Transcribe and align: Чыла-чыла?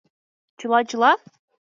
Чыла-чыла? 0.59 1.11